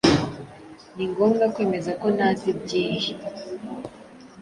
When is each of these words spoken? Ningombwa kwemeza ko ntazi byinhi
Ningombwa 0.95 1.45
kwemeza 1.53 1.91
ko 2.01 2.07
ntazi 2.15 2.49
byinhi 2.61 3.13